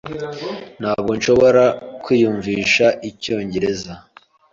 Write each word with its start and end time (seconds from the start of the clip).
Ntabwo 0.81 1.09
nshobora 1.17 1.63
kwiyumvisha 2.03 2.85
icyongereza. 3.09 3.93